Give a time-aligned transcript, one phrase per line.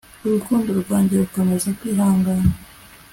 [0.25, 2.49] urukundo rwanjye rukomeza kwihangana